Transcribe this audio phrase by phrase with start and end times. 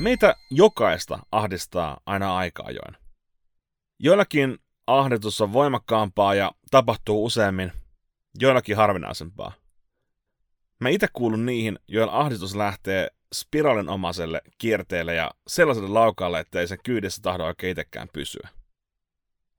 [0.00, 2.96] Meitä jokaista ahdistaa aina aika ajoin.
[3.98, 7.72] Joillakin ahdistus on voimakkaampaa ja tapahtuu useammin,
[8.40, 9.52] joillakin harvinaisempaa.
[10.78, 16.78] Mä itse kuulun niihin, joilla ahdistus lähtee spiraalinomaiselle kierteelle ja sellaiselle laukalle, että ei sen
[16.84, 18.48] kyydissä tahdo oikein itsekään pysyä.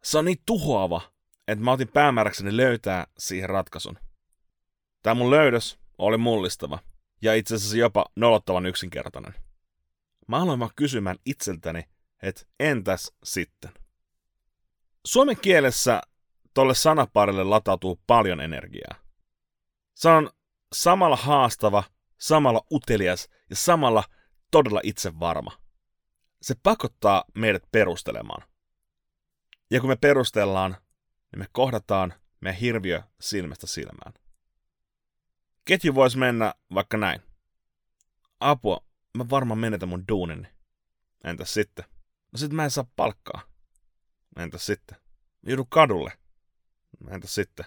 [0.03, 1.01] Se on niin tuhoava,
[1.47, 3.97] että mä otin päämääräkseni löytää siihen ratkaisun.
[5.03, 6.79] Tämä mun löydös oli mullistava
[7.21, 9.33] ja itse asiassa jopa nolottavan yksinkertainen.
[10.31, 11.83] Mä aloin vaan kysymään itseltäni,
[12.23, 13.71] että entäs sitten?
[15.05, 16.01] Suomen kielessä
[16.53, 18.95] tolle sanaparille latautuu paljon energiaa.
[19.95, 20.29] Se on
[20.73, 21.83] samalla haastava,
[22.19, 24.03] samalla utelias ja samalla
[24.51, 25.51] todella itsevarma.
[26.41, 28.47] Se pakottaa meidät perustelemaan.
[29.71, 30.71] Ja kun me perustellaan,
[31.31, 34.13] niin me kohdataan meidän hirviö silmästä silmään.
[35.65, 37.21] Ketju voisi mennä vaikka näin.
[38.39, 40.47] Apua, mä varmaan menetän mun duunini.
[41.23, 41.85] Entäs sitten?
[42.31, 43.41] No sit mä en saa palkkaa.
[44.37, 44.97] Entäs sitten?
[45.43, 46.11] Joudun kadulle.
[47.11, 47.65] Entäs sitten?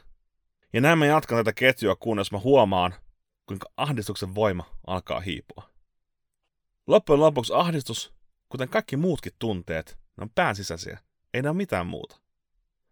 [0.73, 2.95] Ja näin mä jatkan tätä ketjua, kunnes mä huomaan,
[3.47, 5.71] kuinka ahdistuksen voima alkaa hiipua.
[6.87, 8.15] Loppujen lopuksi ahdistus,
[8.49, 10.99] kuten kaikki muutkin tunteet, ne on päänsisäisiä.
[11.35, 12.21] Ei ne ole mitään muuta.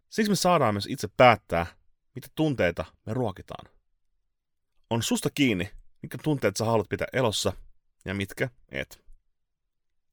[0.09, 1.65] Siksi me saadaan myös itse päättää,
[2.15, 3.73] mitä tunteita me ruokitaan.
[4.89, 7.53] On susta kiinni, mitkä tunteet sä haluat pitää elossa
[8.05, 9.03] ja mitkä et.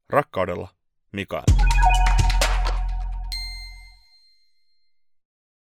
[0.09, 0.69] Rakkaudella,
[1.13, 1.70] Mikael.